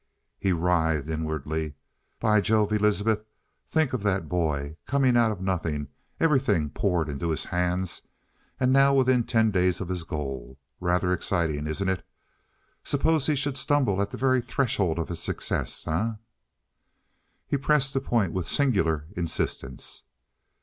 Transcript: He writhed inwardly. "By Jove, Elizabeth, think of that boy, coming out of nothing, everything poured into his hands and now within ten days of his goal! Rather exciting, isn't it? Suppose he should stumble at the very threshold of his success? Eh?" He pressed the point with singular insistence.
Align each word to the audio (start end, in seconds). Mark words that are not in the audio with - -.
He 0.39 0.51
writhed 0.51 1.07
inwardly. 1.07 1.75
"By 2.19 2.41
Jove, 2.41 2.73
Elizabeth, 2.73 3.23
think 3.67 3.93
of 3.93 4.01
that 4.01 4.27
boy, 4.27 4.77
coming 4.87 5.15
out 5.15 5.31
of 5.31 5.41
nothing, 5.41 5.89
everything 6.19 6.71
poured 6.71 7.07
into 7.07 7.29
his 7.29 7.45
hands 7.45 8.01
and 8.59 8.73
now 8.73 8.95
within 8.95 9.23
ten 9.25 9.51
days 9.51 9.79
of 9.79 9.89
his 9.89 10.03
goal! 10.03 10.57
Rather 10.79 11.13
exciting, 11.13 11.67
isn't 11.67 11.87
it? 11.87 12.03
Suppose 12.83 13.27
he 13.27 13.35
should 13.35 13.57
stumble 13.57 14.01
at 14.01 14.09
the 14.09 14.17
very 14.17 14.41
threshold 14.41 14.97
of 14.97 15.09
his 15.09 15.19
success? 15.21 15.85
Eh?" 15.85 16.13
He 17.45 17.55
pressed 17.59 17.93
the 17.93 18.01
point 18.01 18.33
with 18.33 18.47
singular 18.47 19.05
insistence. 19.15 20.05